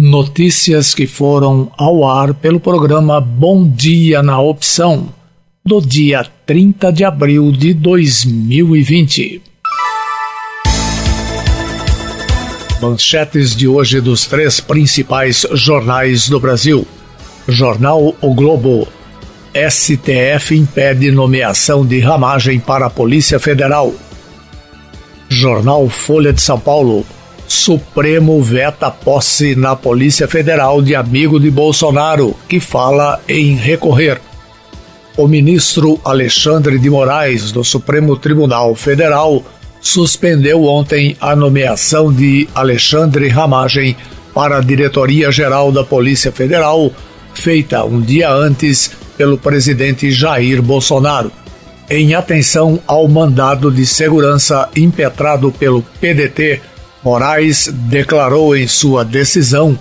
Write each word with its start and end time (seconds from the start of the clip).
Notícias 0.00 0.94
que 0.94 1.08
foram 1.08 1.72
ao 1.76 2.08
ar 2.08 2.32
pelo 2.32 2.60
programa 2.60 3.20
Bom 3.20 3.68
Dia 3.68 4.22
na 4.22 4.40
Opção, 4.40 5.08
do 5.66 5.80
dia 5.80 6.24
30 6.46 6.92
de 6.92 7.04
abril 7.04 7.50
de 7.50 7.74
2020. 7.74 9.42
Manchetes 12.80 13.56
de 13.56 13.66
hoje 13.66 14.00
dos 14.00 14.24
três 14.24 14.60
principais 14.60 15.44
jornais 15.54 16.28
do 16.28 16.38
Brasil. 16.38 16.86
Jornal 17.48 18.14
O 18.20 18.34
Globo. 18.34 18.86
STF 19.52 20.56
impede 20.56 21.10
nomeação 21.10 21.84
de 21.84 21.98
ramagem 21.98 22.60
para 22.60 22.86
a 22.86 22.90
Polícia 22.90 23.40
Federal. 23.40 23.92
Jornal 25.28 25.88
Folha 25.88 26.32
de 26.32 26.40
São 26.40 26.60
Paulo. 26.60 27.04
Supremo 27.48 28.42
veta 28.42 28.90
posse 28.90 29.56
na 29.56 29.74
Polícia 29.74 30.28
Federal 30.28 30.82
de 30.82 30.94
amigo 30.94 31.40
de 31.40 31.50
Bolsonaro, 31.50 32.36
que 32.46 32.60
fala 32.60 33.18
em 33.26 33.54
recorrer. 33.54 34.20
O 35.16 35.26
ministro 35.26 35.98
Alexandre 36.04 36.78
de 36.78 36.90
Moraes, 36.90 37.50
do 37.50 37.64
Supremo 37.64 38.16
Tribunal 38.16 38.74
Federal, 38.74 39.42
suspendeu 39.80 40.64
ontem 40.64 41.16
a 41.18 41.34
nomeação 41.34 42.12
de 42.12 42.46
Alexandre 42.54 43.28
Ramagem 43.28 43.96
para 44.34 44.58
a 44.58 44.60
Diretoria-Geral 44.60 45.72
da 45.72 45.82
Polícia 45.82 46.30
Federal, 46.30 46.92
feita 47.32 47.82
um 47.82 47.98
dia 47.98 48.30
antes 48.30 48.90
pelo 49.16 49.38
presidente 49.38 50.10
Jair 50.10 50.60
Bolsonaro. 50.60 51.32
Em 51.88 52.14
atenção 52.14 52.78
ao 52.86 53.08
mandado 53.08 53.70
de 53.70 53.86
segurança 53.86 54.68
impetrado 54.76 55.50
pelo 55.50 55.82
PDT 55.98 56.60
Moraes 57.02 57.68
declarou 57.72 58.56
em 58.56 58.66
sua 58.66 59.04
decisão 59.04 59.78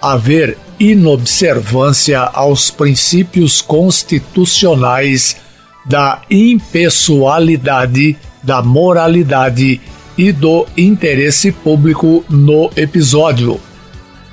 haver 0.00 0.56
inobservância 0.78 2.20
aos 2.20 2.70
princípios 2.70 3.60
constitucionais 3.60 5.36
da 5.84 6.22
impessoalidade, 6.30 8.16
da 8.42 8.62
moralidade 8.62 9.80
e 10.16 10.32
do 10.32 10.66
interesse 10.76 11.52
público 11.52 12.24
no 12.28 12.70
episódio. 12.76 13.60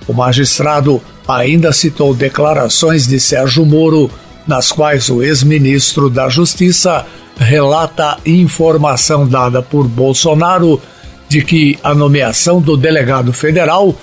O 0.08 0.14
magistrado 0.14 1.02
ainda 1.28 1.73
citou 1.73 2.14
declarações 2.14 3.06
de 3.08 3.19
Sérgio 3.19 3.66
Moro, 3.66 4.09
nas 4.45 4.72
quais 4.72 5.09
o 5.09 5.22
ex-ministro 5.22 6.09
da 6.09 6.30
Justiça 6.30 7.06
relata 7.38 8.17
informação 8.25 9.28
dada 9.28 9.62
por 9.62 9.88
Bolsonaro 9.88 10.81
de 11.28 11.42
que 11.42 11.78
a 11.83 11.94
nomeação 11.94 12.61
do 12.61 12.78
delegado 12.78 13.33
federal 13.33 13.95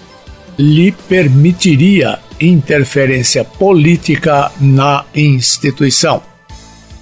lhe 0.59 0.93
permitiria 0.93 2.19
interferência 2.41 3.45
política 3.45 4.51
na 4.61 5.05
instituição. 5.15 6.23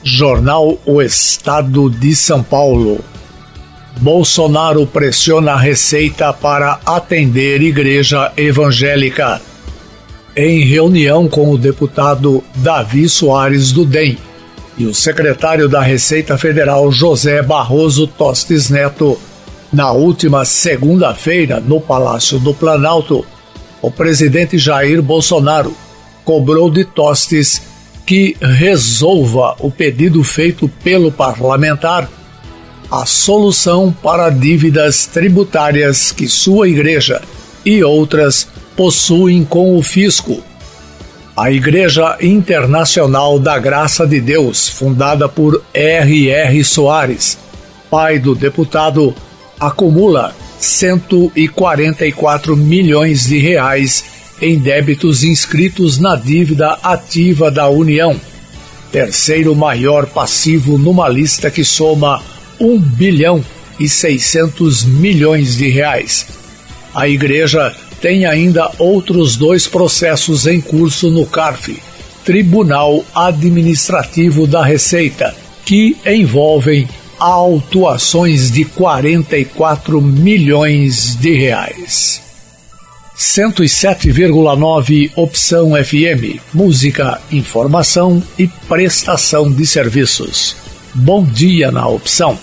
Jornal 0.03 0.79
O 0.85 1.01
Estado 1.01 1.89
de 1.89 2.15
São 2.17 2.43
Paulo. 2.43 3.01
Bolsonaro 4.01 4.87
pressiona 4.87 5.53
a 5.53 5.59
Receita 5.59 6.33
para 6.33 6.81
atender 6.85 7.63
igreja 7.63 8.33
evangélica. 8.37 9.41
Em 10.35 10.65
reunião 10.65 11.29
com 11.29 11.51
o 11.51 11.59
deputado 11.59 12.43
Davi 12.57 13.09
Soares 13.09 13.71
do 13.71 13.85
DEM 13.85 14.17
e 14.79 14.87
o 14.87 14.95
secretário 14.95 15.69
da 15.69 15.83
Receita 15.83 16.39
Federal 16.39 16.91
José 16.91 17.43
Barroso 17.43 18.07
Tostes 18.07 18.71
Neto, 18.71 19.19
na 19.73 19.91
última 19.91 20.45
segunda-feira, 20.45 21.59
no 21.61 21.81
Palácio 21.81 22.39
do 22.39 22.53
Planalto, 22.53 23.25
o 23.81 23.91
presidente 23.91 24.59
Jair 24.59 25.03
Bolsonaro 25.03 25.75
cobrou 26.25 26.71
de 26.71 26.85
Tostes 26.85 27.63
que 28.05 28.37
resolva 28.41 29.57
o 29.61 29.71
pedido 29.71 30.23
feito 30.23 30.69
pelo 30.69 31.11
parlamentar 31.11 32.09
a 32.91 33.07
solução 33.07 33.91
para 33.91 34.29
dívidas 34.29 35.07
tributárias 35.07 36.13
que 36.13 36.29
sua 36.29 36.69
igreja 36.69 37.23
e 37.65 37.83
outras 37.83 38.47
possuem 38.77 39.45
com 39.45 39.79
o 39.79 39.83
fisco. 39.83 40.43
A 41.35 41.51
Igreja 41.51 42.19
Internacional 42.21 43.39
da 43.39 43.59
Graça 43.59 44.07
de 44.07 44.21
Deus, 44.21 44.69
fundada 44.69 45.27
por 45.27 45.63
R.R. 45.73 46.63
Soares, 46.63 47.39
pai 47.91 48.19
do 48.19 48.35
deputado 48.35 49.15
acumula 49.63 50.35
144 50.59 52.57
milhões 52.57 53.27
de 53.27 53.39
reais 53.39 54.05
em 54.41 54.59
débitos 54.59 55.23
inscritos 55.23 55.99
na 55.99 56.17
dívida 56.17 56.73
ativa 56.83 57.49
da 57.49 57.69
União, 57.69 58.21
terceiro 58.91 59.55
maior 59.55 60.07
passivo 60.07 60.77
numa 60.77 61.09
lista 61.09 61.49
que 61.49 61.63
soma 61.63 62.21
1 62.59 62.77
bilhão 62.81 63.45
e 63.79 63.89
600 63.89 64.85
milhões 64.85 65.57
de 65.57 65.69
reais. 65.69 66.27
A 66.93 67.09
igreja 67.09 67.73
tem 68.01 68.27
ainda 68.27 68.69
outros 68.79 69.37
dois 69.37 69.69
processos 69.69 70.45
em 70.49 70.61
curso 70.61 71.09
no 71.09 71.25
CARF, 71.25 71.81
Tribunal 72.25 73.05
Administrativo 73.15 74.45
da 74.45 74.65
Receita, 74.65 75.33
que 75.65 75.97
envolvem 76.05 76.89
autuações 77.23 78.51
de 78.51 78.65
44 78.65 80.03
milhões 80.03 81.15
de 81.15 81.33
reais. 81.33 82.21
107,9 83.17 85.13
Opção 85.15 85.71
FM. 85.71 86.41
Música, 86.53 87.21
informação 87.31 88.21
e 88.37 88.49
prestação 88.49 89.53
de 89.53 89.65
serviços. 89.65 90.57
Bom 90.93 91.25
dia 91.25 91.71
na 91.71 91.87
opção. 91.87 92.37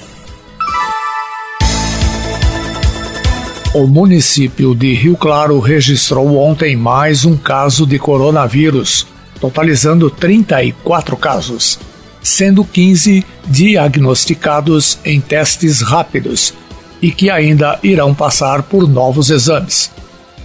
O 3.73 3.85
município 3.85 4.73
de 4.73 4.93
Rio 4.93 5.17
Claro 5.17 5.59
registrou 5.59 6.37
ontem 6.37 6.77
mais 6.77 7.25
um 7.25 7.35
caso 7.35 7.85
de 7.85 7.99
coronavírus, 7.99 9.05
totalizando 9.41 10.09
34 10.09 11.17
casos 11.17 11.88
sendo 12.21 12.63
15 12.63 13.25
diagnosticados 13.47 14.99
em 15.05 15.19
testes 15.19 15.81
rápidos 15.81 16.53
e 17.01 17.11
que 17.11 17.29
ainda 17.29 17.79
irão 17.81 18.13
passar 18.13 18.63
por 18.63 18.87
novos 18.87 19.29
exames. 19.29 19.89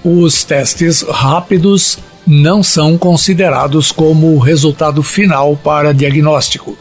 Os 0.04 0.44
testes 0.44 1.02
rápidos 1.02 1.98
não 2.26 2.62
são 2.62 2.96
considerados 2.96 3.90
como 3.92 4.38
resultado 4.38 5.02
final 5.02 5.56
para 5.56 5.92
diagnóstico. 5.92 6.76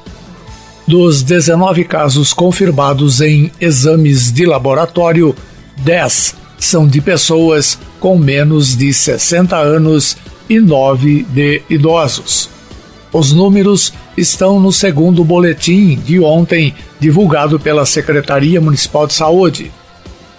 Dos 0.87 1.23
19 1.23 1.85
casos 1.85 2.33
confirmados 2.33 3.21
em 3.21 3.51
exames 3.59 4.31
de 4.31 4.45
laboratório, 4.45 5.35
10 5.77 6.35
são 6.59 6.87
de 6.87 7.01
pessoas 7.01 7.77
com 7.99 8.17
menos 8.17 8.75
de 8.75 8.93
60 8.93 9.55
anos 9.55 10.17
e 10.49 10.59
9 10.59 11.25
de 11.29 11.61
idosos. 11.69 12.49
Os 13.11 13.31
números 13.31 13.93
estão 14.18 14.59
no 14.59 14.72
segundo 14.72 15.24
boletim 15.24 15.96
de 15.96 16.19
ontem, 16.19 16.74
divulgado 17.00 17.59
pela 17.59 17.85
Secretaria 17.85 18.62
Municipal 18.62 19.07
de 19.07 19.13
Saúde. 19.13 19.72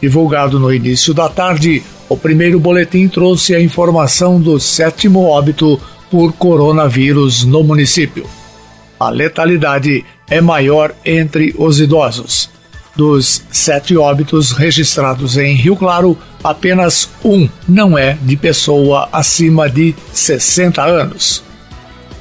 Divulgado 0.01 0.61
no 0.61 0.73
início 0.73 1.15
da 1.15 1.29
tarde, 1.29 1.83
o 2.09 2.17
primeiro 2.17 2.61
boletim 2.61 3.09
trouxe 3.09 3.55
a 3.55 3.61
informação 3.61 4.41
do 4.41 4.61
sétimo 4.61 5.25
óbito 5.25 5.81
por 6.11 6.33
coronavírus 6.35 7.45
no 7.45 7.65
município. 7.65 8.27
A 9.01 9.11
letalidade 9.11 10.05
é 10.29 10.41
maior 10.41 10.95
entre 11.05 11.55
os 11.59 11.81
idosos. 11.81 12.51
Dos 12.95 13.43
sete 13.51 13.97
óbitos 13.97 14.53
registrados 14.53 15.37
em 15.37 15.55
Rio 15.55 15.75
Claro, 15.75 16.17
apenas 16.43 17.09
um 17.25 17.49
não 17.67 17.99
é 17.99 18.17
de 18.23 18.37
pessoa 18.37 19.09
acima 19.13 19.69
de 19.69 19.95
60 20.13 20.81
anos. 20.85 21.43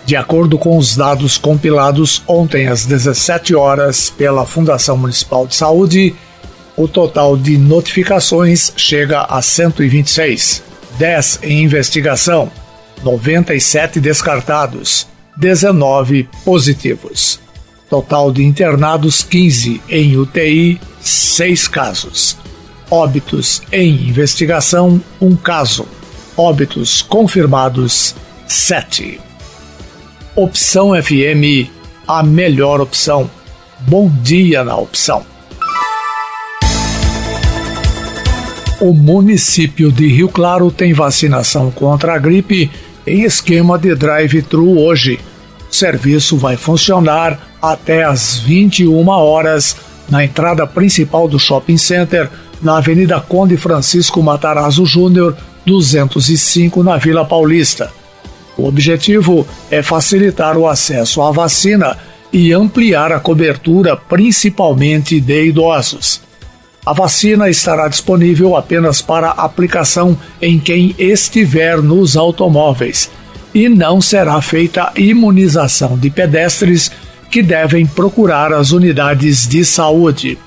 De 0.05 0.17
acordo 0.17 0.57
com 0.57 0.77
os 0.77 0.97
dados 0.97 1.37
compilados 1.37 2.21
ontem 2.27 2.67
às 2.67 2.85
17 2.85 3.55
horas 3.55 4.09
pela 4.09 4.45
Fundação 4.45 4.97
Municipal 4.97 5.47
de 5.47 5.55
Saúde, 5.55 6.13
o 6.75 6.87
total 6.87 7.37
de 7.37 7.57
notificações 7.57 8.73
chega 8.75 9.21
a 9.21 9.41
126, 9.41 10.61
10 10.97 11.39
em 11.43 11.63
investigação, 11.63 12.51
97 13.01 14.01
descartados, 14.01 15.07
19 15.37 16.27
positivos. 16.43 17.39
Total 17.89 18.31
de 18.31 18.43
internados 18.43 19.23
15 19.23 19.81
em 19.87 20.17
UTI, 20.17 20.81
6 20.99 21.67
casos. 21.67 22.37
Óbitos 22.89 23.61
em 23.71 24.09
investigação, 24.09 25.01
1 25.21 25.35
caso. 25.37 25.85
Óbitos 26.35 27.01
confirmados, 27.01 28.15
7. 28.47 29.19
Opção 30.35 30.99
FM, 30.99 31.69
a 32.07 32.23
melhor 32.23 32.81
opção. 32.81 33.29
Bom 33.81 34.09
dia 34.23 34.63
na 34.63 34.75
opção. 34.75 35.23
O 38.81 38.93
município 38.93 39.91
de 39.91 40.07
Rio 40.07 40.27
Claro 40.27 40.71
tem 40.71 40.91
vacinação 40.91 41.69
contra 41.69 42.15
a 42.15 42.17
gripe 42.17 42.71
em 43.05 43.21
esquema 43.21 43.77
de 43.77 43.93
drive-thru 43.93 44.79
hoje. 44.79 45.19
O 45.69 45.75
serviço 45.75 46.35
vai 46.35 46.57
funcionar 46.57 47.39
até 47.61 48.03
às 48.03 48.39
21 48.39 49.07
horas 49.09 49.75
na 50.09 50.25
entrada 50.25 50.65
principal 50.65 51.27
do 51.27 51.37
shopping 51.37 51.77
center, 51.77 52.27
na 52.59 52.77
Avenida 52.77 53.21
Conde 53.21 53.55
Francisco 53.55 54.23
Matarazzo 54.23 54.83
Júnior, 54.83 55.37
205, 55.63 56.81
na 56.81 56.97
Vila 56.97 57.23
Paulista. 57.23 57.91
O 58.57 58.67
objetivo 58.67 59.47
é 59.71 59.81
facilitar 59.81 60.57
o 60.57 60.67
acesso 60.67 61.21
à 61.21 61.31
vacina 61.31 61.97
e 62.31 62.51
ampliar 62.51 63.11
a 63.11 63.19
cobertura, 63.19 63.95
principalmente 63.95 65.19
de 65.19 65.45
idosos. 65.45 66.21
A 66.85 66.93
vacina 66.93 67.49
estará 67.49 67.87
disponível 67.87 68.55
apenas 68.57 69.01
para 69.01 69.29
aplicação 69.29 70.17
em 70.41 70.59
quem 70.59 70.93
estiver 70.97 71.81
nos 71.81 72.17
automóveis 72.17 73.09
e 73.53 73.69
não 73.69 74.01
será 74.01 74.41
feita 74.41 74.91
imunização 74.95 75.97
de 75.97 76.09
pedestres 76.09 76.91
que 77.31 77.41
devem 77.41 77.85
procurar 77.85 78.51
as 78.51 78.71
unidades 78.71 79.47
de 79.47 79.63
saúde. 79.63 80.37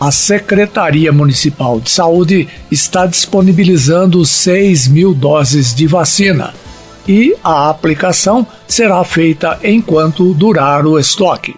A 0.00 0.10
Secretaria 0.10 1.12
Municipal 1.12 1.78
de 1.80 1.90
Saúde 1.90 2.48
está 2.70 3.06
disponibilizando 3.06 4.24
6 4.24 4.88
mil 4.88 5.14
doses 5.14 5.74
de 5.74 5.86
vacina 5.86 6.52
e 7.06 7.34
a 7.42 7.68
aplicação 7.68 8.46
será 8.66 9.02
feita 9.04 9.58
enquanto 9.62 10.32
durar 10.34 10.86
o 10.86 10.98
estoque. 10.98 11.54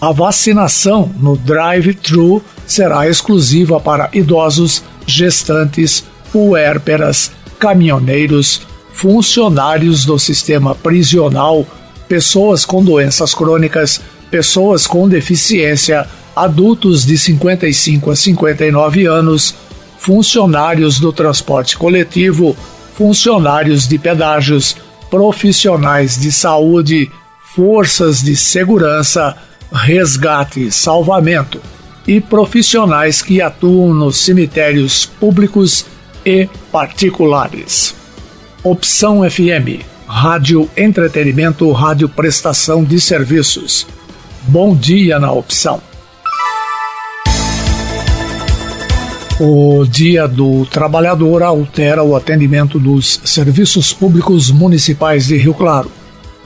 A 0.00 0.12
vacinação 0.12 1.10
no 1.18 1.36
drive-thru 1.36 2.42
será 2.66 3.08
exclusiva 3.08 3.78
para 3.78 4.08
idosos, 4.12 4.82
gestantes, 5.06 6.04
puérperas, 6.32 7.30
caminhoneiros, 7.58 8.62
funcionários 8.92 10.04
do 10.06 10.18
sistema 10.18 10.74
prisional, 10.74 11.66
pessoas 12.08 12.64
com 12.64 12.82
doenças 12.82 13.34
crônicas, 13.34 14.00
pessoas 14.30 14.86
com 14.86 15.08
deficiência, 15.08 16.06
adultos 16.34 17.04
de 17.04 17.18
55 17.18 18.10
a 18.10 18.16
59 18.16 19.06
anos, 19.06 19.54
funcionários 19.98 20.98
do 20.98 21.12
transporte 21.12 21.76
coletivo, 21.76 22.56
funcionários 23.00 23.88
de 23.88 23.98
pedágios, 23.98 24.76
profissionais 25.08 26.20
de 26.20 26.30
saúde, 26.30 27.10
forças 27.56 28.22
de 28.22 28.36
segurança, 28.36 29.38
resgate 29.72 30.66
e 30.66 30.70
salvamento 30.70 31.62
e 32.06 32.20
profissionais 32.20 33.22
que 33.22 33.40
atuam 33.40 33.94
nos 33.94 34.18
cemitérios 34.18 35.06
públicos 35.06 35.86
e 36.26 36.46
particulares. 36.70 37.94
Opção 38.62 39.22
FM, 39.22 39.82
Rádio 40.06 40.68
Entretenimento, 40.76 41.72
Rádio 41.72 42.06
Prestação 42.06 42.84
de 42.84 43.00
Serviços. 43.00 43.86
Bom 44.42 44.76
dia 44.76 45.18
na 45.18 45.32
opção. 45.32 45.89
O 49.42 49.86
Dia 49.86 50.28
do 50.28 50.66
Trabalhador 50.66 51.42
altera 51.42 52.02
o 52.02 52.14
atendimento 52.14 52.78
dos 52.78 53.22
serviços 53.24 53.90
públicos 53.90 54.50
municipais 54.50 55.28
de 55.28 55.38
Rio 55.38 55.54
Claro. 55.54 55.90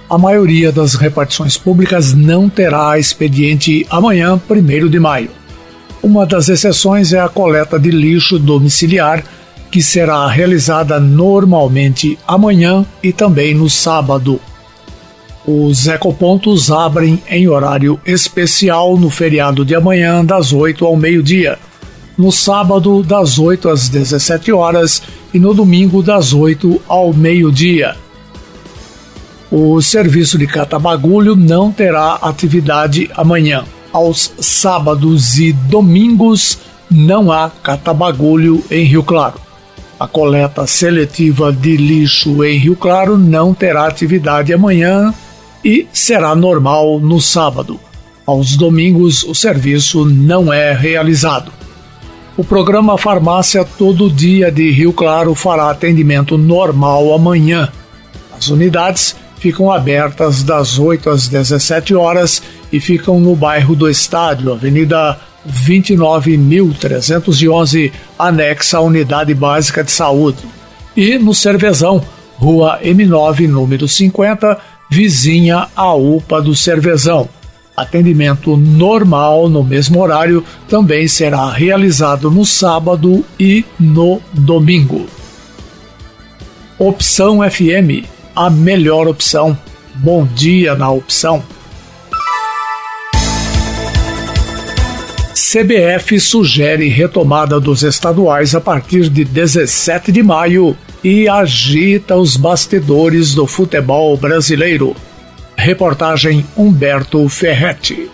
A 0.08 0.17
maioria 0.17 0.70
das 0.70 0.94
repartições 0.94 1.56
públicas 1.56 2.14
não 2.14 2.49
terá 2.49 2.96
expediente 2.96 3.85
amanhã, 3.91 4.41
1 4.49 4.88
de 4.88 5.00
maio. 5.00 5.31
Uma 6.00 6.25
das 6.25 6.49
exceções 6.49 7.12
é 7.12 7.19
a 7.19 7.29
coleta 7.29 7.81
de 7.81 7.91
lixo 7.91 8.38
domiciliar, 8.38 9.25
que 9.73 9.82
será 9.82 10.29
realizada 10.29 11.00
normalmente 11.00 12.17
amanhã 12.29 12.87
e 13.02 13.12
também 13.12 13.56
no 13.56 13.69
sábado. 13.69 14.41
Os 15.44 15.88
ecopontos 15.88 16.70
abrem 16.70 17.20
em 17.29 17.49
horário 17.49 17.99
especial 18.06 18.96
no 18.96 19.11
feriado 19.11 19.64
de 19.64 19.75
amanhã, 19.75 20.25
das 20.25 20.52
8 20.52 20.87
ao 20.87 20.94
meio-dia 20.96 21.58
no 22.17 22.31
sábado 22.31 23.03
das 23.03 23.39
8 23.39 23.69
às 23.69 23.89
17 23.89 24.53
horas 24.53 25.03
e 25.33 25.39
no 25.39 25.53
domingo 25.53 26.03
das 26.03 26.33
8 26.33 26.81
ao 26.87 27.13
meio-dia. 27.13 27.97
O 29.51 29.81
serviço 29.81 30.39
de 30.39 30.47
catabagulho 30.47 31.37
não 31.37 31.71
terá 31.71 32.15
atividade 32.15 33.11
amanhã. 33.15 33.65
Aos 33.93 34.33
sábados 34.41 35.39
e 35.39 35.53
domingos 35.53 36.59
não 36.91 37.31
há 37.31 37.51
catabagulho 37.51 38.65
em 38.71 38.85
Rio 38.85 39.03
Claro. 39.03 39.41
A 39.99 40.09
coleta 40.09 40.67
seletiva 40.67 41.53
de 41.53 41.77
lixo 41.77 42.45
em 42.45 42.59
Rio 42.59 42.75
Claro 42.75 43.17
não 43.17 43.55
terá 43.55 43.87
atividade 43.87 44.53
amanhã 44.53 45.15
e 45.65 45.87
será 45.93 46.35
normal 46.35 46.99
no 46.99 47.21
sábado. 47.21 47.79
Aos 48.27 48.57
domingos, 48.57 49.23
o 49.23 49.35
serviço 49.35 50.05
não 50.05 50.53
é 50.53 50.73
realizado. 50.73 51.53
O 52.37 52.43
programa 52.43 52.99
Farmácia 52.99 53.65
Todo 53.65 54.11
Dia 54.11 54.51
de 54.51 54.69
Rio 54.69 54.93
Claro 54.93 55.37
fará 55.37 55.71
atendimento 55.71 56.37
normal 56.37 57.15
amanhã. 57.15 57.69
As 58.37 58.49
unidades 58.49 59.15
ficam 59.39 59.71
abertas 59.71 60.43
das 60.43 60.77
8 60.77 61.11
às 61.11 61.29
17 61.29 61.95
horas 61.95 62.43
e 62.73 62.81
ficam 62.81 63.21
no 63.21 63.37
bairro 63.37 63.77
do 63.77 63.89
Estádio, 63.89 64.53
Avenida 64.53 65.17
29.311, 65.49 67.93
anexa 68.19 68.79
à 68.79 68.81
Unidade 68.81 69.33
Básica 69.33 69.85
de 69.85 69.93
Saúde. 69.93 70.39
E 70.97 71.17
no 71.19 71.33
Cervezão, 71.33 72.03
Rua 72.37 72.81
M9, 72.83 73.47
número 73.47 73.87
50, 73.87 74.59
vizinha 74.91 75.69
à 75.77 75.95
UPA 75.95 76.43
do 76.43 76.57
Cervezão. 76.57 77.29
Atendimento 77.76 78.56
normal 78.56 79.49
no 79.49 79.65
mesmo 79.65 80.00
horário 80.00 80.44
também 80.69 81.09
será 81.09 81.50
realizado 81.50 82.31
no 82.31 82.47
sábado 82.47 83.25
e 83.38 83.65
no 83.81 84.21
domingo. 84.32 85.06
Opção 86.79 87.38
FM, 87.38 88.06
a 88.35 88.49
melhor 88.49 89.09
opção. 89.09 89.59
Bom 89.97 90.25
dia 90.25 90.76
na 90.76 90.91
opção. 90.91 91.43
CBF 95.35 96.20
sugere 96.20 96.88
retomada 96.88 97.59
dos 97.59 97.82
estaduais 97.82 98.55
a 98.55 98.61
partir 98.61 99.09
de 99.09 99.25
17 99.25 100.12
de 100.12 100.23
maio 100.23 100.77
e 101.03 101.29
agita 101.29 102.17
os 102.17 102.37
bastidores 102.37 103.35
do 103.35 103.47
futebol 103.47 104.17
brasileiro. 104.17 104.96
Reportagem 105.65 106.44
Humberto 106.55 107.27
Ferretti. 107.27 108.11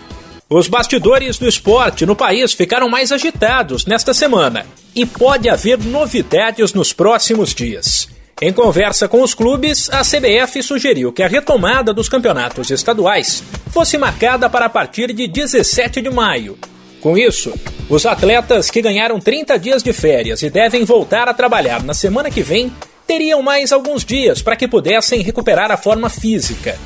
Os 0.49 0.69
bastidores 0.69 1.37
do 1.37 1.45
esporte 1.45 2.05
no 2.05 2.15
país 2.15 2.53
ficaram 2.53 2.87
mais 2.87 3.11
agitados 3.11 3.85
nesta 3.85 4.13
semana 4.13 4.65
e 4.95 5.05
pode 5.05 5.49
haver 5.49 5.77
novidades 5.77 6.73
nos 6.73 6.93
próximos 6.93 7.53
dias. 7.53 8.07
Em 8.41 8.53
conversa 8.53 9.05
com 9.09 9.21
os 9.21 9.33
clubes, 9.33 9.89
a 9.89 9.99
CBF 9.99 10.63
sugeriu 10.63 11.11
que 11.11 11.21
a 11.21 11.27
retomada 11.27 11.93
dos 11.93 12.07
campeonatos 12.07 12.71
estaduais 12.71 13.43
fosse 13.69 13.97
marcada 13.97 14.49
para 14.49 14.67
a 14.67 14.69
partir 14.69 15.11
de 15.11 15.27
17 15.27 16.01
de 16.01 16.09
maio. 16.09 16.57
Com 17.01 17.17
isso, 17.17 17.53
os 17.89 18.05
atletas 18.05 18.71
que 18.71 18.81
ganharam 18.81 19.19
30 19.19 19.59
dias 19.59 19.83
de 19.83 19.91
férias 19.91 20.41
e 20.41 20.49
devem 20.49 20.85
voltar 20.85 21.27
a 21.27 21.33
trabalhar 21.33 21.83
na 21.83 21.93
semana 21.93 22.31
que 22.31 22.43
vem 22.43 22.71
teriam 23.05 23.41
mais 23.41 23.73
alguns 23.73 24.05
dias 24.05 24.41
para 24.41 24.55
que 24.55 24.69
pudessem 24.69 25.21
recuperar 25.21 25.69
a 25.69 25.75
forma 25.75 26.09
física. 26.09 26.79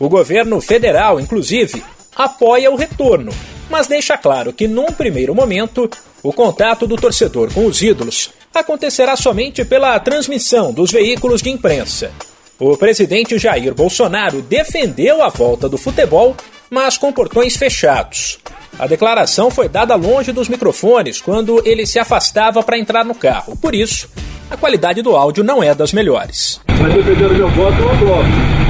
O 0.00 0.08
governo 0.08 0.62
federal, 0.62 1.20
inclusive, 1.20 1.84
apoia 2.16 2.70
o 2.70 2.74
retorno, 2.74 3.30
mas 3.68 3.86
deixa 3.86 4.16
claro 4.16 4.50
que, 4.50 4.66
num 4.66 4.86
primeiro 4.86 5.34
momento, 5.34 5.90
o 6.22 6.32
contato 6.32 6.86
do 6.86 6.96
torcedor 6.96 7.52
com 7.52 7.66
os 7.66 7.82
ídolos 7.82 8.30
acontecerá 8.54 9.14
somente 9.14 9.62
pela 9.62 10.00
transmissão 10.00 10.72
dos 10.72 10.90
veículos 10.90 11.42
de 11.42 11.50
imprensa. 11.50 12.10
O 12.58 12.78
presidente 12.78 13.38
Jair 13.38 13.74
Bolsonaro 13.74 14.40
defendeu 14.40 15.22
a 15.22 15.28
volta 15.28 15.68
do 15.68 15.76
futebol, 15.76 16.34
mas 16.70 16.96
com 16.96 17.12
portões 17.12 17.54
fechados. 17.54 18.38
A 18.78 18.86
declaração 18.86 19.50
foi 19.50 19.68
dada 19.68 19.94
longe 19.96 20.32
dos 20.32 20.48
microfones 20.48 21.20
quando 21.20 21.62
ele 21.68 21.84
se 21.84 21.98
afastava 21.98 22.62
para 22.62 22.78
entrar 22.78 23.04
no 23.04 23.14
carro. 23.14 23.54
Por 23.54 23.74
isso, 23.74 24.08
a 24.50 24.56
qualidade 24.56 25.02
do 25.02 25.14
áudio 25.14 25.44
não 25.44 25.62
é 25.62 25.74
das 25.74 25.92
melhores. 25.92 26.58
Mas 26.66 26.94
do 26.94 27.34
meu 27.34 27.50
voto, 27.50 27.76
eu 27.82 28.69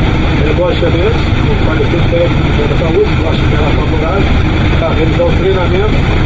o 0.50 1.56
parecer 1.66 2.02
técnico 2.10 2.62
da 2.68 2.76
Saúde, 2.78 3.10
eu 3.22 3.28
acho 3.28 3.42
que 3.48 3.54
era 3.54 3.70
para 4.78 4.94
realizar. 4.94 6.20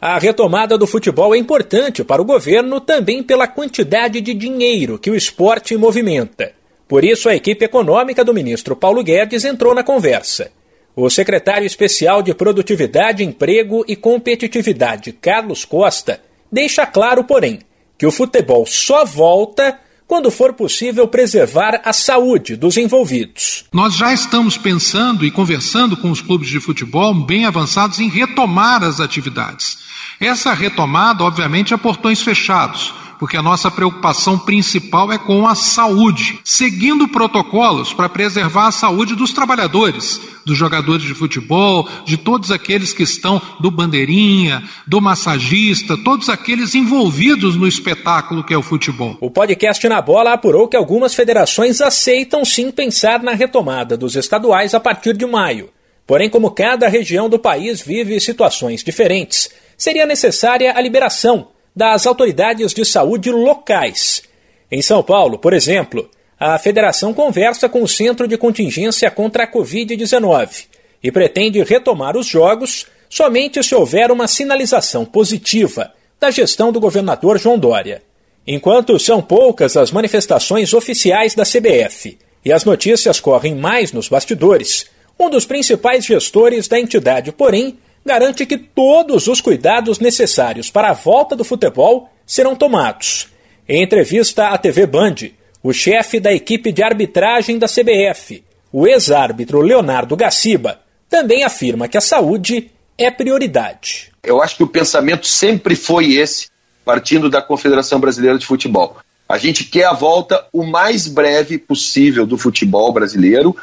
A 0.00 0.18
retomada 0.18 0.78
do 0.78 0.86
futebol 0.86 1.34
é 1.34 1.38
importante 1.38 2.04
para 2.04 2.22
o 2.22 2.24
governo 2.24 2.80
também 2.80 3.22
pela 3.22 3.46
quantidade 3.46 4.20
de 4.20 4.34
dinheiro 4.34 4.98
que 4.98 5.10
o 5.10 5.14
esporte 5.14 5.76
movimenta. 5.76 6.52
Por 6.88 7.04
isso, 7.04 7.28
a 7.28 7.34
equipe 7.34 7.64
econômica 7.64 8.24
do 8.24 8.34
ministro 8.34 8.74
Paulo 8.76 9.02
Guedes 9.02 9.44
entrou 9.44 9.74
na 9.74 9.82
conversa. 9.82 10.50
O 10.94 11.08
secretário 11.08 11.66
especial 11.66 12.22
de 12.22 12.34
Produtividade, 12.34 13.24
Emprego 13.24 13.84
e 13.86 13.94
Competitividade, 13.96 15.12
Carlos 15.12 15.64
Costa, 15.64 16.20
deixa 16.50 16.84
claro, 16.86 17.24
porém, 17.24 17.60
que 17.96 18.06
o 18.06 18.10
futebol 18.10 18.66
só 18.66 19.04
volta 19.04 19.78
quando 20.10 20.28
for 20.28 20.52
possível 20.52 21.06
preservar 21.06 21.82
a 21.84 21.92
saúde 21.92 22.56
dos 22.56 22.76
envolvidos. 22.76 23.64
Nós 23.72 23.94
já 23.94 24.12
estamos 24.12 24.58
pensando 24.58 25.24
e 25.24 25.30
conversando 25.30 25.96
com 25.96 26.10
os 26.10 26.20
clubes 26.20 26.48
de 26.48 26.58
futebol 26.58 27.14
bem 27.14 27.44
avançados 27.44 28.00
em 28.00 28.08
retomar 28.08 28.82
as 28.82 28.98
atividades. 28.98 29.78
Essa 30.18 30.52
retomada, 30.52 31.22
obviamente, 31.22 31.72
é 31.72 31.76
portões 31.76 32.20
fechados 32.22 32.92
porque 33.20 33.36
a 33.36 33.42
nossa 33.42 33.70
preocupação 33.70 34.38
principal 34.38 35.12
é 35.12 35.18
com 35.18 35.46
a 35.46 35.54
saúde, 35.54 36.40
seguindo 36.42 37.06
protocolos 37.06 37.92
para 37.92 38.08
preservar 38.08 38.68
a 38.68 38.72
saúde 38.72 39.14
dos 39.14 39.34
trabalhadores, 39.34 40.18
dos 40.46 40.56
jogadores 40.56 41.04
de 41.04 41.12
futebol, 41.12 41.86
de 42.06 42.16
todos 42.16 42.50
aqueles 42.50 42.94
que 42.94 43.02
estão 43.02 43.40
do 43.60 43.70
bandeirinha, 43.70 44.62
do 44.86 45.02
massagista, 45.02 45.98
todos 45.98 46.30
aqueles 46.30 46.74
envolvidos 46.74 47.56
no 47.56 47.68
espetáculo 47.68 48.42
que 48.42 48.54
é 48.54 48.56
o 48.56 48.62
futebol. 48.62 49.18
O 49.20 49.30
podcast 49.30 49.86
Na 49.86 50.00
Bola 50.00 50.32
apurou 50.32 50.66
que 50.66 50.76
algumas 50.76 51.14
federações 51.14 51.82
aceitam 51.82 52.42
sim 52.42 52.70
pensar 52.70 53.22
na 53.22 53.32
retomada 53.32 53.98
dos 53.98 54.16
estaduais 54.16 54.74
a 54.74 54.80
partir 54.80 55.14
de 55.14 55.26
maio. 55.26 55.68
Porém, 56.06 56.30
como 56.30 56.50
cada 56.52 56.88
região 56.88 57.28
do 57.28 57.38
país 57.38 57.82
vive 57.82 58.18
situações 58.18 58.82
diferentes, 58.82 59.50
seria 59.76 60.06
necessária 60.06 60.72
a 60.74 60.80
liberação 60.80 61.48
das 61.74 62.06
autoridades 62.06 62.72
de 62.74 62.84
saúde 62.84 63.30
locais. 63.30 64.22
Em 64.70 64.82
São 64.82 65.02
Paulo, 65.02 65.38
por 65.38 65.52
exemplo, 65.52 66.08
a 66.38 66.58
federação 66.58 67.12
conversa 67.12 67.68
com 67.68 67.82
o 67.82 67.88
Centro 67.88 68.26
de 68.26 68.38
Contingência 68.38 69.10
contra 69.10 69.44
a 69.44 69.50
Covid-19 69.50 70.66
e 71.02 71.10
pretende 71.10 71.62
retomar 71.62 72.16
os 72.16 72.26
jogos 72.26 72.86
somente 73.08 73.62
se 73.62 73.74
houver 73.74 74.10
uma 74.10 74.28
sinalização 74.28 75.04
positiva 75.04 75.92
da 76.18 76.30
gestão 76.30 76.70
do 76.70 76.80
governador 76.80 77.38
João 77.38 77.58
Dória. 77.58 78.02
Enquanto 78.46 78.98
são 78.98 79.20
poucas 79.20 79.76
as 79.76 79.90
manifestações 79.90 80.72
oficiais 80.72 81.34
da 81.34 81.44
CBF 81.44 82.18
e 82.44 82.52
as 82.52 82.64
notícias 82.64 83.20
correm 83.20 83.54
mais 83.54 83.92
nos 83.92 84.08
bastidores, 84.08 84.86
um 85.18 85.28
dos 85.28 85.44
principais 85.44 86.04
gestores 86.06 86.66
da 86.66 86.80
entidade, 86.80 87.32
porém, 87.32 87.78
garante 88.10 88.44
que 88.44 88.58
todos 88.58 89.28
os 89.28 89.40
cuidados 89.40 90.00
necessários 90.00 90.68
para 90.68 90.90
a 90.90 90.92
volta 90.92 91.36
do 91.36 91.44
futebol 91.44 92.10
serão 92.26 92.56
tomados. 92.56 93.28
Em 93.68 93.84
entrevista 93.84 94.48
à 94.48 94.58
TV 94.58 94.84
Band, 94.84 95.14
o 95.62 95.72
chefe 95.72 96.18
da 96.18 96.32
equipe 96.32 96.72
de 96.72 96.82
arbitragem 96.82 97.56
da 97.56 97.68
CBF, 97.68 98.42
o 98.72 98.84
ex-árbitro 98.84 99.60
Leonardo 99.60 100.16
Gaciba, 100.16 100.80
também 101.08 101.44
afirma 101.44 101.86
que 101.86 101.96
a 101.96 102.00
saúde 102.00 102.72
é 102.98 103.12
prioridade. 103.12 104.10
Eu 104.24 104.42
acho 104.42 104.56
que 104.56 104.64
o 104.64 104.68
pensamento 104.68 105.28
sempre 105.28 105.76
foi 105.76 106.14
esse, 106.14 106.48
partindo 106.84 107.30
da 107.30 107.40
Confederação 107.40 108.00
Brasileira 108.00 108.36
de 108.36 108.44
Futebol. 108.44 108.96
A 109.28 109.38
gente 109.38 109.62
quer 109.62 109.84
a 109.84 109.92
volta 109.92 110.48
o 110.52 110.64
mais 110.64 111.06
breve 111.06 111.58
possível 111.58 112.26
do 112.26 112.36
futebol 112.36 112.92
brasileiro 112.92 113.54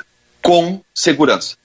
com 0.41 0.79
segurança. 0.95 1.57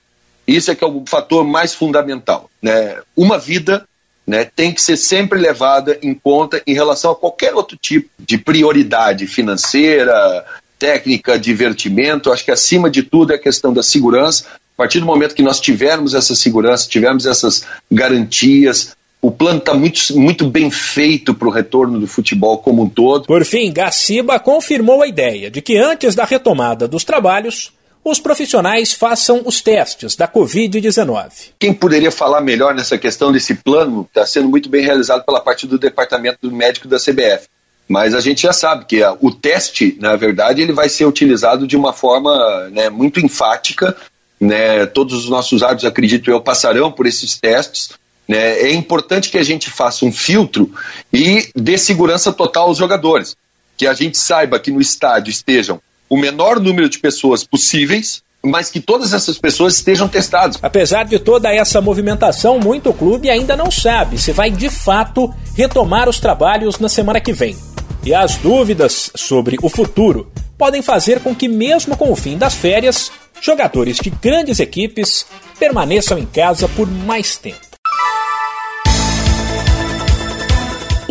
Isso 0.46 0.70
é 0.70 0.74
que 0.74 0.84
é 0.84 0.86
o 0.86 1.04
fator 1.06 1.44
mais 1.44 1.74
fundamental. 1.74 2.50
Né? 2.60 2.98
Uma 3.16 3.38
vida 3.38 3.86
né, 4.26 4.44
tem 4.44 4.72
que 4.72 4.82
ser 4.82 4.96
sempre 4.96 5.38
levada 5.38 5.98
em 6.02 6.14
conta 6.14 6.62
em 6.66 6.74
relação 6.74 7.10
a 7.10 7.16
qualquer 7.16 7.54
outro 7.54 7.76
tipo 7.76 8.08
de 8.18 8.38
prioridade 8.38 9.26
financeira, 9.26 10.44
técnica, 10.78 11.38
divertimento. 11.38 12.32
Acho 12.32 12.44
que 12.44 12.50
acima 12.50 12.90
de 12.90 13.02
tudo 13.02 13.32
é 13.32 13.36
a 13.36 13.38
questão 13.38 13.72
da 13.72 13.82
segurança. 13.82 14.46
A 14.74 14.76
partir 14.76 15.00
do 15.00 15.06
momento 15.06 15.34
que 15.34 15.42
nós 15.42 15.60
tivermos 15.60 16.14
essa 16.14 16.34
segurança, 16.34 16.88
tivermos 16.88 17.26
essas 17.26 17.64
garantias, 17.90 18.96
o 19.20 19.30
plano 19.30 19.58
está 19.58 19.74
muito, 19.74 20.00
muito 20.18 20.50
bem 20.50 20.70
feito 20.70 21.32
para 21.32 21.46
o 21.46 21.50
retorno 21.50 22.00
do 22.00 22.08
futebol 22.08 22.58
como 22.58 22.82
um 22.82 22.88
todo. 22.88 23.26
Por 23.26 23.44
fim, 23.44 23.72
Gaciba 23.72 24.40
confirmou 24.40 25.02
a 25.02 25.06
ideia 25.06 25.48
de 25.48 25.62
que 25.62 25.76
antes 25.76 26.16
da 26.16 26.24
retomada 26.24 26.88
dos 26.88 27.04
trabalhos, 27.04 27.72
os 28.04 28.18
profissionais 28.18 28.92
façam 28.92 29.42
os 29.44 29.60
testes 29.60 30.16
da 30.16 30.26
Covid-19. 30.26 31.50
Quem 31.58 31.72
poderia 31.72 32.10
falar 32.10 32.40
melhor 32.40 32.74
nessa 32.74 32.98
questão 32.98 33.30
desse 33.30 33.54
plano 33.54 34.06
está 34.08 34.26
sendo 34.26 34.48
muito 34.48 34.68
bem 34.68 34.84
realizado 34.84 35.24
pela 35.24 35.40
parte 35.40 35.66
do 35.66 35.78
departamento 35.78 36.50
médico 36.50 36.88
da 36.88 36.98
CBF. 36.98 37.46
Mas 37.88 38.14
a 38.14 38.20
gente 38.20 38.42
já 38.42 38.52
sabe 38.52 38.86
que 38.86 39.02
o 39.20 39.30
teste, 39.30 39.96
na 40.00 40.16
verdade, 40.16 40.62
ele 40.62 40.72
vai 40.72 40.88
ser 40.88 41.04
utilizado 41.04 41.66
de 41.66 41.76
uma 41.76 41.92
forma 41.92 42.68
né, 42.70 42.88
muito 42.88 43.20
enfática. 43.20 43.96
Né? 44.40 44.86
Todos 44.86 45.14
os 45.14 45.28
nossos 45.28 45.62
árbitros, 45.62 45.90
acredito 45.90 46.30
eu, 46.30 46.40
passarão 46.40 46.90
por 46.90 47.06
esses 47.06 47.38
testes. 47.38 47.90
Né? 48.26 48.60
É 48.60 48.72
importante 48.72 49.30
que 49.30 49.38
a 49.38 49.42
gente 49.44 49.70
faça 49.70 50.04
um 50.04 50.12
filtro 50.12 50.72
e 51.12 51.48
dê 51.54 51.76
segurança 51.76 52.32
total 52.32 52.68
aos 52.68 52.78
jogadores. 52.78 53.36
Que 53.76 53.86
a 53.86 53.94
gente 53.94 54.16
saiba 54.16 54.58
que 54.58 54.70
no 54.70 54.80
estádio 54.80 55.30
estejam 55.30 55.80
o 56.08 56.16
menor 56.16 56.60
número 56.60 56.88
de 56.88 56.98
pessoas 56.98 57.44
possíveis, 57.44 58.22
mas 58.44 58.70
que 58.70 58.80
todas 58.80 59.12
essas 59.12 59.38
pessoas 59.38 59.76
estejam 59.76 60.08
testadas. 60.08 60.58
Apesar 60.60 61.04
de 61.04 61.18
toda 61.18 61.52
essa 61.52 61.80
movimentação, 61.80 62.58
muito 62.58 62.92
clube 62.92 63.30
ainda 63.30 63.56
não 63.56 63.70
sabe 63.70 64.18
se 64.18 64.32
vai 64.32 64.50
de 64.50 64.68
fato 64.68 65.32
retomar 65.56 66.08
os 66.08 66.18
trabalhos 66.18 66.78
na 66.78 66.88
semana 66.88 67.20
que 67.20 67.32
vem. 67.32 67.56
E 68.04 68.12
as 68.12 68.36
dúvidas 68.36 69.10
sobre 69.14 69.56
o 69.62 69.68
futuro 69.68 70.32
podem 70.58 70.82
fazer 70.82 71.20
com 71.20 71.34
que, 71.34 71.46
mesmo 71.46 71.96
com 71.96 72.10
o 72.10 72.16
fim 72.16 72.36
das 72.36 72.54
férias, 72.54 73.12
jogadores 73.40 73.96
de 73.96 74.10
grandes 74.10 74.58
equipes 74.58 75.24
permaneçam 75.58 76.18
em 76.18 76.26
casa 76.26 76.68
por 76.68 76.88
mais 76.88 77.36
tempo. 77.36 77.71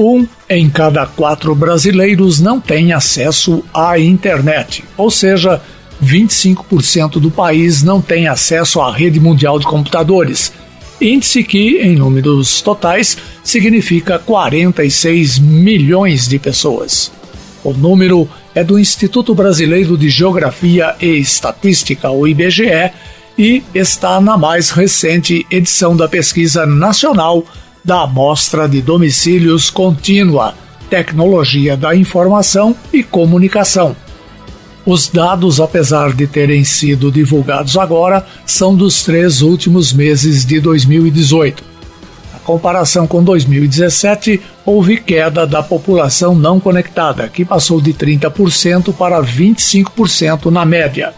Um 0.02 0.26
em 0.50 0.68
cada 0.68 1.06
quatro 1.06 1.54
brasileiros 1.54 2.40
não 2.40 2.60
tem 2.60 2.92
acesso 2.92 3.64
à 3.72 4.00
internet, 4.00 4.84
ou 4.98 5.12
seja, 5.12 5.62
25% 6.04 7.20
do 7.20 7.30
país 7.30 7.84
não 7.84 8.02
tem 8.02 8.28
acesso 8.28 8.82
à 8.82 8.92
rede 8.92 9.20
mundial 9.20 9.60
de 9.60 9.68
computadores, 9.68 10.52
índice 11.00 11.44
que, 11.44 11.78
em 11.78 11.96
números 11.96 12.64
totais, 12.64 13.16
significa 13.44 14.18
46 14.18 15.38
milhões 15.38 16.28
de 16.28 16.40
pessoas. 16.40 17.12
O 17.64 17.72
número 17.72 18.28
é 18.56 18.64
do 18.64 18.80
Instituto 18.80 19.36
Brasileiro 19.36 19.96
de 19.96 20.10
Geografia 20.10 20.96
e 21.00 21.20
Estatística, 21.20 22.10
o 22.10 22.28
IBGE, 22.28 22.92
e 23.38 23.62
está 23.72 24.20
na 24.20 24.36
mais 24.36 24.72
recente 24.72 25.46
edição 25.52 25.96
da 25.96 26.08
Pesquisa 26.08 26.66
Nacional 26.66 27.46
da 27.84 28.04
Amostra 28.04 28.68
de 28.70 28.82
Domicílios 28.82 29.70
Contínua, 29.70 30.54
Tecnologia 30.90 31.76
da 31.76 31.96
Informação 31.96 32.76
e 32.94 33.02
Comunicação. 33.02 33.96
Os 34.86 35.08
dados, 35.08 35.60
apesar 35.60 36.14
de 36.14 36.26
terem 36.26 36.64
sido 36.64 37.12
divulgados 37.12 37.78
agora, 37.78 38.26
são 38.46 38.76
dos 38.76 39.04
três 39.04 39.42
últimos 39.42 39.94
meses 39.94 40.46
de 40.46 40.60
2018. 40.60 41.64
Na 42.34 42.40
comparação 42.40 43.06
com 43.06 43.24
2017, 43.24 44.42
houve 44.66 44.98
queda 44.98 45.46
da 45.46 45.62
população 45.62 46.34
não 46.34 46.60
conectada, 46.60 47.28
que 47.28 47.46
passou 47.46 47.80
de 47.80 47.94
30% 47.94 48.94
para 48.94 49.22
25% 49.22 50.52
na 50.52 50.66
média. 50.66 51.14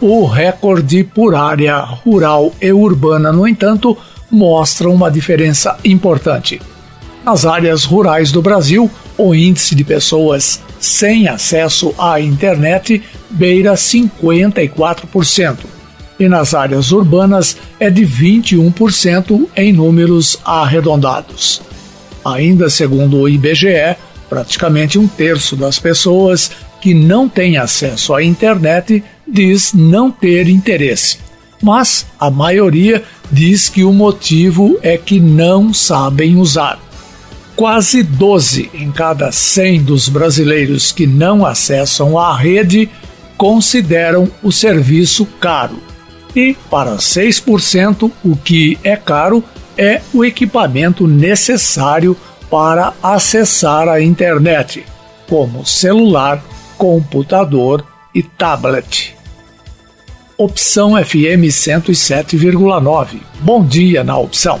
O 0.00 0.26
recorde 0.26 1.02
por 1.02 1.34
área 1.34 1.80
rural 1.80 2.52
e 2.60 2.72
urbana, 2.72 3.32
no 3.32 3.48
entanto, 3.48 3.96
mostram 4.30 4.92
uma 4.92 5.10
diferença 5.10 5.76
importante. 5.84 6.60
Nas 7.24 7.44
áreas 7.44 7.84
rurais 7.84 8.30
do 8.30 8.40
Brasil, 8.40 8.90
o 9.18 9.34
índice 9.34 9.74
de 9.74 9.82
pessoas 9.82 10.60
sem 10.78 11.26
acesso 11.26 11.94
à 11.98 12.20
internet 12.20 13.02
beira 13.30 13.74
54%, 13.74 15.56
e 16.18 16.28
nas 16.28 16.54
áreas 16.54 16.92
urbanas 16.92 17.56
é 17.80 17.90
de 17.90 18.06
21% 18.06 19.48
em 19.56 19.72
números 19.72 20.38
arredondados. 20.44 21.60
Ainda 22.24 22.70
segundo 22.70 23.18
o 23.18 23.28
IBGE, 23.28 23.96
praticamente 24.28 24.98
um 24.98 25.06
terço 25.06 25.56
das 25.56 25.78
pessoas 25.78 26.50
que 26.80 26.94
não 26.94 27.28
têm 27.28 27.56
acesso 27.56 28.14
à 28.14 28.22
internet 28.22 29.02
diz 29.26 29.72
não 29.72 30.10
ter 30.10 30.48
interesse 30.48 31.26
mas 31.62 32.06
a 32.18 32.30
maioria 32.30 33.02
diz 33.30 33.68
que 33.68 33.84
o 33.84 33.92
motivo 33.92 34.78
é 34.82 34.96
que 34.96 35.20
não 35.20 35.72
sabem 35.72 36.36
usar. 36.36 36.78
Quase 37.54 38.02
12 38.02 38.70
em 38.74 38.92
cada 38.92 39.32
100 39.32 39.82
dos 39.82 40.08
brasileiros 40.08 40.92
que 40.92 41.06
não 41.06 41.44
acessam 41.44 42.18
a 42.18 42.36
rede 42.36 42.88
consideram 43.36 44.30
o 44.42 44.52
serviço 44.52 45.26
caro. 45.40 45.78
E, 46.34 46.54
para 46.70 46.96
6%, 46.96 48.10
o 48.22 48.36
que 48.36 48.78
é 48.84 48.94
caro 48.94 49.42
é 49.76 50.02
o 50.12 50.24
equipamento 50.24 51.06
necessário 51.06 52.16
para 52.50 52.92
acessar 53.02 53.88
a 53.88 54.00
internet, 54.02 54.84
como 55.28 55.64
celular, 55.64 56.42
computador 56.76 57.84
e 58.14 58.22
tablet. 58.22 59.15
Opção 60.38 61.02
FM 61.02 61.48
107,9. 61.48 63.20
Bom 63.40 63.64
dia 63.64 64.04
na 64.04 64.18
opção. 64.18 64.60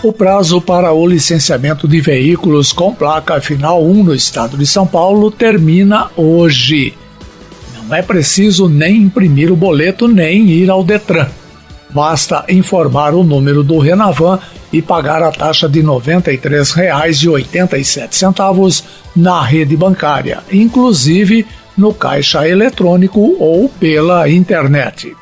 O 0.00 0.12
prazo 0.12 0.60
para 0.60 0.92
o 0.92 1.04
licenciamento 1.04 1.88
de 1.88 2.00
veículos 2.00 2.72
com 2.72 2.94
placa 2.94 3.40
final 3.40 3.84
1 3.84 4.04
no 4.04 4.14
estado 4.14 4.56
de 4.56 4.64
São 4.66 4.86
Paulo 4.86 5.32
termina 5.32 6.08
hoje. 6.16 6.94
Não 7.74 7.92
é 7.92 8.02
preciso 8.02 8.68
nem 8.68 8.98
imprimir 8.98 9.52
o 9.52 9.56
boleto 9.56 10.06
nem 10.06 10.48
ir 10.48 10.70
ao 10.70 10.84
Detran. 10.84 11.26
Basta 11.90 12.44
informar 12.48 13.14
o 13.14 13.24
número 13.24 13.64
do 13.64 13.80
Renavan 13.80 14.38
e 14.72 14.80
pagar 14.80 15.24
a 15.24 15.32
taxa 15.32 15.68
de 15.68 15.80
R$ 15.80 15.86
93,87 15.86 18.84
na 19.16 19.42
rede 19.42 19.76
bancária, 19.76 20.38
inclusive 20.52 21.44
no 21.80 21.94
caixa 21.94 22.46
eletrônico 22.46 23.36
ou 23.40 23.68
pela 23.68 24.28
internet. 24.28 25.16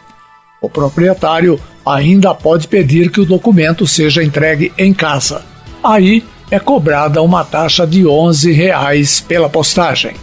O 0.61 0.69
proprietário 0.69 1.59
ainda 1.87 2.35
pode 2.35 2.67
pedir 2.67 3.11
que 3.11 3.21
o 3.21 3.25
documento 3.25 3.87
seja 3.87 4.25
entregue 4.25 4.73
em 4.77 4.93
casa. 4.93 5.43
Aí 5.83 6.25
é 6.51 6.59
cobrada 6.59 7.23
uma 7.23 7.45
taxa 7.45 7.87
de 7.87 8.05
11 8.05 8.53
reais 8.53 9.21
pela 9.21 9.49
postagem. 9.49 10.15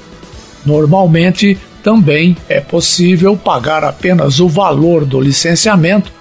Normalmente, 0.66 1.58
também 1.82 2.36
é 2.50 2.60
possível 2.60 3.38
pagar 3.38 3.84
apenas 3.84 4.40
o 4.40 4.50
valor 4.50 5.06
do 5.06 5.22
licenciamento 5.22 6.12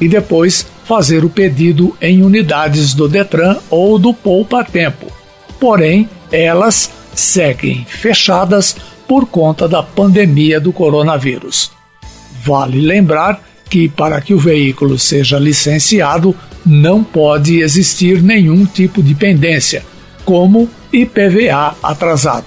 e 0.00 0.08
depois 0.08 0.66
fazer 0.84 1.24
o 1.24 1.28
pedido 1.28 1.94
em 2.00 2.22
unidades 2.22 2.94
do 2.94 3.08
Detran 3.08 3.56
ou 3.68 3.98
do 3.98 4.14
Poupa 4.14 4.64
Tempo. 4.64 5.06
Porém, 5.60 6.08
elas 6.30 6.90
seguem 7.14 7.84
fechadas 7.84 8.76
por 9.08 9.26
conta 9.26 9.66
da 9.66 9.82
pandemia 9.82 10.60
do 10.60 10.72
coronavírus. 10.72 11.72
Vale 12.44 12.80
lembrar 12.80 13.42
que, 13.68 13.88
para 13.88 14.20
que 14.20 14.34
o 14.34 14.38
veículo 14.38 14.98
seja 14.98 15.38
licenciado, 15.38 16.36
não 16.64 17.02
pode 17.02 17.60
existir 17.60 18.22
nenhum 18.22 18.64
tipo 18.66 19.02
de 19.02 19.14
pendência, 19.14 19.82
como 20.24 20.68
IPVA 20.92 21.74
atrasado. 21.82 22.46